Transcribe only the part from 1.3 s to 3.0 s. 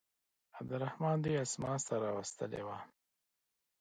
اسماس ته راوستلي وه.